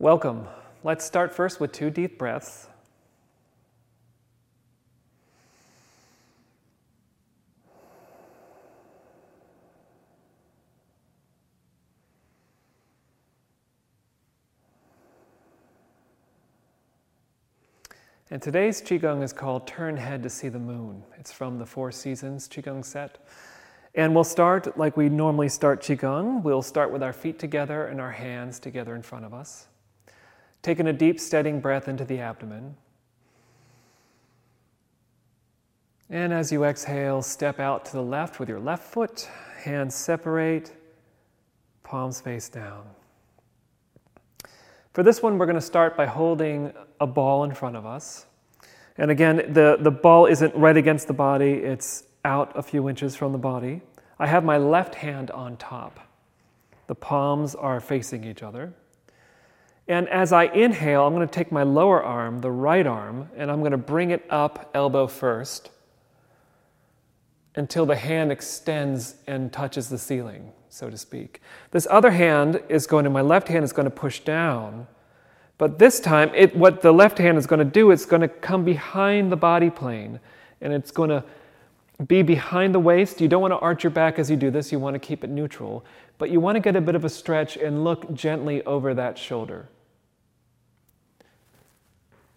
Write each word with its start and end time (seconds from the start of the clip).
Welcome. 0.00 0.48
Let's 0.82 1.04
start 1.04 1.32
first 1.32 1.60
with 1.60 1.70
two 1.70 1.88
deep 1.88 2.18
breaths. 2.18 2.66
And 18.30 18.42
today's 18.42 18.82
Qigong 18.82 19.22
is 19.22 19.32
called 19.32 19.68
Turn 19.68 19.96
Head 19.96 20.24
to 20.24 20.28
See 20.28 20.48
the 20.48 20.58
Moon. 20.58 21.04
It's 21.20 21.30
from 21.30 21.60
the 21.60 21.66
Four 21.66 21.92
Seasons 21.92 22.48
Qigong 22.48 22.84
set. 22.84 23.24
And 23.94 24.12
we'll 24.12 24.24
start 24.24 24.76
like 24.76 24.96
we 24.96 25.08
normally 25.08 25.48
start 25.48 25.80
Qigong. 25.80 26.42
We'll 26.42 26.62
start 26.62 26.90
with 26.90 27.04
our 27.04 27.12
feet 27.12 27.38
together 27.38 27.86
and 27.86 28.00
our 28.00 28.10
hands 28.10 28.58
together 28.58 28.96
in 28.96 29.02
front 29.02 29.24
of 29.24 29.32
us. 29.32 29.68
Taking 30.64 30.86
a 30.86 30.94
deep, 30.94 31.20
steadying 31.20 31.60
breath 31.60 31.88
into 31.88 32.06
the 32.06 32.20
abdomen. 32.20 32.74
And 36.08 36.32
as 36.32 36.50
you 36.50 36.64
exhale, 36.64 37.20
step 37.20 37.60
out 37.60 37.84
to 37.84 37.92
the 37.92 38.02
left 38.02 38.40
with 38.40 38.48
your 38.48 38.58
left 38.58 38.82
foot, 38.82 39.28
hands 39.58 39.94
separate, 39.94 40.72
palms 41.82 42.22
face 42.22 42.48
down. 42.48 42.82
For 44.94 45.02
this 45.02 45.22
one, 45.22 45.36
we're 45.36 45.44
going 45.44 45.54
to 45.56 45.60
start 45.60 45.98
by 45.98 46.06
holding 46.06 46.72
a 46.98 47.06
ball 47.06 47.44
in 47.44 47.52
front 47.52 47.76
of 47.76 47.84
us. 47.84 48.24
And 48.96 49.10
again, 49.10 49.52
the, 49.52 49.76
the 49.78 49.90
ball 49.90 50.24
isn't 50.24 50.56
right 50.56 50.78
against 50.78 51.08
the 51.08 51.12
body, 51.12 51.52
it's 51.52 52.04
out 52.24 52.56
a 52.56 52.62
few 52.62 52.88
inches 52.88 53.14
from 53.14 53.32
the 53.32 53.38
body. 53.38 53.82
I 54.18 54.28
have 54.28 54.44
my 54.44 54.56
left 54.56 54.94
hand 54.94 55.30
on 55.30 55.58
top. 55.58 56.00
The 56.86 56.94
palms 56.94 57.54
are 57.54 57.80
facing 57.80 58.24
each 58.24 58.42
other. 58.42 58.72
And 59.86 60.08
as 60.08 60.32
I 60.32 60.44
inhale, 60.44 61.06
I'm 61.06 61.14
going 61.14 61.26
to 61.26 61.32
take 61.32 61.52
my 61.52 61.62
lower 61.62 62.02
arm, 62.02 62.40
the 62.40 62.50
right 62.50 62.86
arm, 62.86 63.28
and 63.36 63.50
I'm 63.50 63.60
going 63.60 63.72
to 63.72 63.78
bring 63.78 64.10
it 64.10 64.24
up 64.30 64.70
elbow 64.74 65.06
first 65.06 65.70
until 67.54 67.86
the 67.86 67.96
hand 67.96 68.32
extends 68.32 69.16
and 69.26 69.52
touches 69.52 69.88
the 69.88 69.98
ceiling, 69.98 70.52
so 70.68 70.90
to 70.90 70.96
speak. 70.96 71.40
This 71.70 71.86
other 71.90 72.10
hand 72.10 72.62
is 72.68 72.86
going 72.86 73.04
to, 73.04 73.10
my 73.10 73.20
left 73.20 73.48
hand 73.48 73.64
is 73.64 73.72
going 73.72 73.84
to 73.84 73.94
push 73.94 74.20
down, 74.20 74.86
but 75.56 75.78
this 75.78 76.00
time, 76.00 76.32
it, 76.34 76.56
what 76.56 76.80
the 76.80 76.92
left 76.92 77.18
hand 77.18 77.38
is 77.38 77.46
going 77.46 77.60
to 77.60 77.64
do, 77.64 77.90
it's 77.90 78.06
going 78.06 78.22
to 78.22 78.28
come 78.28 78.64
behind 78.64 79.30
the 79.30 79.36
body 79.36 79.70
plane 79.70 80.18
and 80.60 80.72
it's 80.72 80.90
going 80.90 81.10
to 81.10 81.22
be 82.08 82.22
behind 82.22 82.74
the 82.74 82.80
waist. 82.80 83.20
You 83.20 83.28
don't 83.28 83.42
want 83.42 83.52
to 83.52 83.58
arch 83.58 83.84
your 83.84 83.90
back 83.90 84.18
as 84.18 84.28
you 84.28 84.36
do 84.36 84.50
this, 84.50 84.72
you 84.72 84.80
want 84.80 84.94
to 84.94 84.98
keep 84.98 85.22
it 85.22 85.30
neutral, 85.30 85.84
but 86.18 86.30
you 86.30 86.40
want 86.40 86.56
to 86.56 86.60
get 86.60 86.74
a 86.74 86.80
bit 86.80 86.96
of 86.96 87.04
a 87.04 87.08
stretch 87.08 87.56
and 87.56 87.84
look 87.84 88.12
gently 88.14 88.64
over 88.64 88.94
that 88.94 89.16
shoulder. 89.16 89.68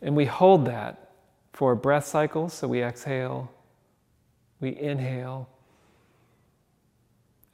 And 0.00 0.16
we 0.16 0.26
hold 0.26 0.66
that 0.66 1.10
for 1.52 1.72
a 1.72 1.76
breath 1.76 2.06
cycle. 2.06 2.48
so 2.48 2.68
we 2.68 2.82
exhale 2.82 3.50
we 4.60 4.76
inhale. 4.76 5.48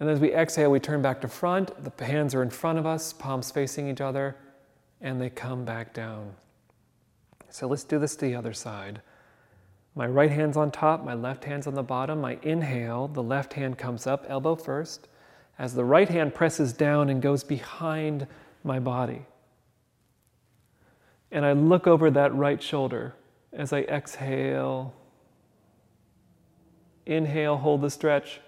And 0.00 0.08
as 0.08 0.20
we 0.20 0.32
exhale, 0.32 0.70
we 0.70 0.80
turn 0.80 1.02
back 1.02 1.20
to 1.20 1.28
front. 1.28 1.70
The 1.84 2.04
hands 2.04 2.34
are 2.34 2.42
in 2.42 2.50
front 2.50 2.78
of 2.78 2.86
us, 2.86 3.12
palms 3.12 3.50
facing 3.50 3.88
each 3.88 4.00
other, 4.00 4.36
and 5.00 5.20
they 5.20 5.30
come 5.30 5.64
back 5.64 5.94
down. 5.94 6.34
So 7.50 7.68
let's 7.68 7.84
do 7.84 7.98
this 7.98 8.16
to 8.16 8.26
the 8.26 8.34
other 8.34 8.52
side. 8.52 9.00
My 9.94 10.06
right 10.06 10.30
hand's 10.30 10.56
on 10.56 10.72
top, 10.72 11.04
my 11.04 11.14
left 11.14 11.44
hand's 11.44 11.68
on 11.68 11.74
the 11.74 11.82
bottom. 11.82 12.24
I 12.24 12.38
inhale, 12.42 13.06
the 13.06 13.22
left 13.22 13.52
hand 13.52 13.78
comes 13.78 14.08
up, 14.08 14.24
elbow 14.28 14.56
first, 14.56 15.06
as 15.56 15.74
the 15.74 15.84
right 15.84 16.08
hand 16.08 16.34
presses 16.34 16.72
down 16.72 17.08
and 17.08 17.22
goes 17.22 17.44
behind 17.44 18.26
my 18.64 18.80
body. 18.80 19.24
And 21.34 21.44
I 21.44 21.52
look 21.52 21.86
over 21.86 22.10
that 22.12 22.34
right 22.34 22.62
shoulder 22.62 23.14
as 23.52 23.74
I 23.74 23.80
exhale 23.80 24.94
Inhale, 27.06 27.56
hold 27.56 27.82
the 27.82 27.90
stretch. 27.90 28.40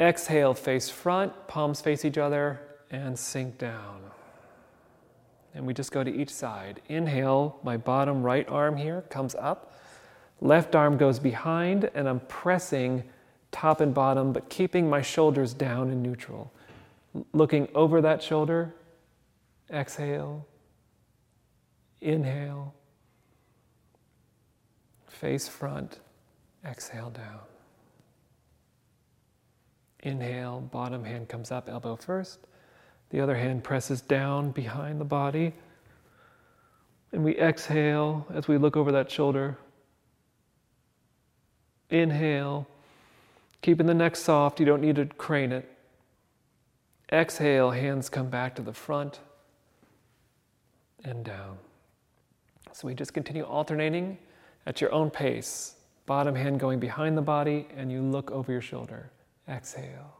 Exhale, 0.00 0.54
face 0.54 0.88
front, 0.88 1.46
palms 1.46 1.80
face 1.80 2.04
each 2.04 2.18
other, 2.18 2.60
and 2.90 3.18
sink 3.18 3.58
down. 3.58 4.00
And 5.54 5.66
we 5.66 5.74
just 5.74 5.92
go 5.92 6.02
to 6.02 6.10
each 6.10 6.30
side. 6.30 6.80
Inhale, 6.88 7.58
my 7.62 7.76
bottom 7.76 8.22
right 8.22 8.48
arm 8.48 8.76
here 8.76 9.02
comes 9.10 9.34
up. 9.34 9.78
Left 10.40 10.74
arm 10.74 10.96
goes 10.96 11.18
behind, 11.18 11.90
and 11.94 12.08
I'm 12.08 12.20
pressing 12.20 13.04
top 13.52 13.80
and 13.80 13.94
bottom, 13.94 14.32
but 14.32 14.48
keeping 14.48 14.88
my 14.88 15.02
shoulders 15.02 15.54
down 15.54 15.90
and 15.90 16.02
neutral. 16.02 16.52
Looking 17.32 17.68
over 17.74 18.00
that 18.00 18.22
shoulder. 18.22 18.74
Exhale. 19.72 20.46
Inhale 22.00 22.74
face 25.22 25.46
front, 25.46 26.00
exhale 26.66 27.10
down. 27.10 27.38
Inhale, 30.02 30.60
bottom 30.60 31.04
hand 31.04 31.28
comes 31.28 31.52
up, 31.52 31.68
elbow 31.68 31.94
first. 31.94 32.40
The 33.10 33.20
other 33.20 33.36
hand 33.36 33.62
presses 33.62 34.00
down 34.00 34.50
behind 34.50 35.00
the 35.00 35.04
body. 35.04 35.52
And 37.12 37.22
we 37.22 37.38
exhale 37.38 38.26
as 38.34 38.48
we 38.48 38.58
look 38.58 38.76
over 38.76 38.90
that 38.90 39.12
shoulder. 39.12 39.56
Inhale, 41.88 42.66
keeping 43.60 43.86
the 43.86 43.94
neck 43.94 44.16
soft, 44.16 44.58
you 44.58 44.66
don't 44.66 44.82
need 44.82 44.96
to 44.96 45.06
crane 45.06 45.52
it. 45.52 45.70
Exhale, 47.12 47.70
hands 47.70 48.08
come 48.08 48.28
back 48.28 48.56
to 48.56 48.62
the 48.62 48.72
front 48.72 49.20
and 51.04 51.24
down. 51.24 51.58
So 52.72 52.86
we 52.86 52.94
just 52.94 53.12
continue 53.12 53.44
alternating 53.44 54.18
at 54.66 54.80
your 54.80 54.92
own 54.92 55.10
pace. 55.10 55.74
Bottom 56.06 56.34
hand 56.34 56.58
going 56.58 56.78
behind 56.80 57.16
the 57.16 57.22
body, 57.22 57.68
and 57.76 57.90
you 57.92 58.02
look 58.02 58.30
over 58.30 58.50
your 58.50 58.60
shoulder. 58.60 59.10
Exhale. 59.48 60.16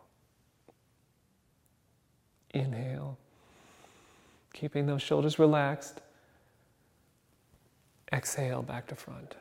Inhale. 2.50 3.18
Keeping 4.52 4.86
those 4.86 5.02
shoulders 5.02 5.38
relaxed. 5.38 6.00
Exhale 8.12 8.62
back 8.62 8.86
to 8.88 8.94
front. 8.94 9.34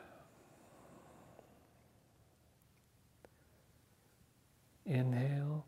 Inhale. 4.86 5.64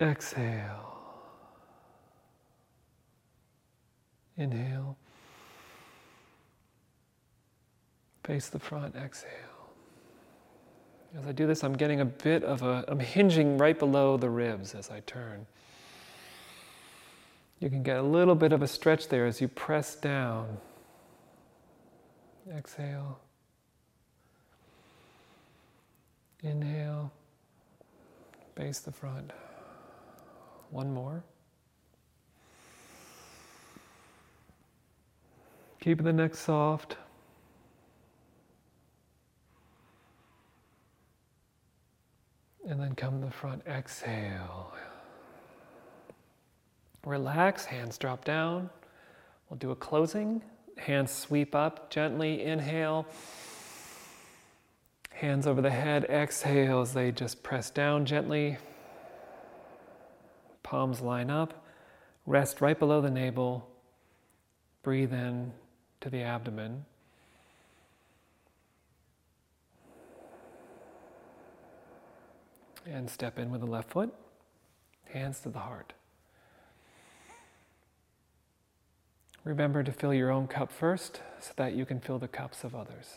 Exhale. 0.00 0.91
Inhale. 4.36 4.96
Face 8.24 8.48
the 8.48 8.58
front, 8.58 8.94
exhale. 8.94 9.30
As 11.18 11.26
I 11.26 11.32
do 11.32 11.46
this, 11.46 11.62
I'm 11.62 11.74
getting 11.74 12.00
a 12.00 12.04
bit 12.04 12.42
of 12.42 12.62
a, 12.62 12.84
I'm 12.88 13.00
hinging 13.00 13.58
right 13.58 13.78
below 13.78 14.16
the 14.16 14.30
ribs 14.30 14.74
as 14.74 14.90
I 14.90 15.00
turn. 15.00 15.46
You 17.60 17.68
can 17.68 17.82
get 17.82 17.98
a 17.98 18.02
little 18.02 18.34
bit 18.34 18.52
of 18.52 18.62
a 18.62 18.66
stretch 18.66 19.08
there 19.08 19.26
as 19.26 19.40
you 19.40 19.48
press 19.48 19.94
down. 19.94 20.56
Exhale. 22.56 23.20
Inhale. 26.42 27.12
Face 28.56 28.80
the 28.80 28.90
front. 28.90 29.30
One 30.70 30.92
more. 30.92 31.22
Keeping 35.82 36.04
the 36.04 36.12
neck 36.12 36.36
soft. 36.36 36.96
And 42.64 42.80
then 42.80 42.94
come 42.94 43.18
to 43.18 43.26
the 43.26 43.32
front, 43.32 43.66
exhale. 43.66 44.72
Relax, 47.04 47.64
hands 47.64 47.98
drop 47.98 48.24
down. 48.24 48.70
We'll 49.50 49.58
do 49.58 49.72
a 49.72 49.74
closing. 49.74 50.40
Hands 50.78 51.10
sweep 51.10 51.52
up 51.52 51.90
gently, 51.90 52.44
inhale. 52.44 53.04
Hands 55.10 55.44
over 55.48 55.60
the 55.60 55.70
head, 55.70 56.04
exhale 56.04 56.82
as 56.82 56.94
they 56.94 57.10
just 57.10 57.42
press 57.42 57.70
down 57.70 58.06
gently. 58.06 58.56
Palms 60.62 61.00
line 61.00 61.28
up. 61.28 61.66
Rest 62.24 62.60
right 62.60 62.78
below 62.78 63.00
the 63.00 63.10
navel. 63.10 63.68
Breathe 64.84 65.12
in 65.12 65.52
to 66.02 66.10
the 66.10 66.22
abdomen. 66.22 66.84
And 72.84 73.08
step 73.08 73.38
in 73.38 73.50
with 73.50 73.60
the 73.60 73.66
left 73.66 73.90
foot, 73.90 74.12
hands 75.04 75.40
to 75.40 75.48
the 75.48 75.60
heart. 75.60 75.92
Remember 79.44 79.82
to 79.82 79.92
fill 79.92 80.12
your 80.12 80.30
own 80.30 80.46
cup 80.46 80.70
first 80.70 81.20
so 81.40 81.52
that 81.56 81.74
you 81.74 81.86
can 81.86 82.00
fill 82.00 82.18
the 82.18 82.28
cups 82.28 82.64
of 82.64 82.74
others. 82.74 83.16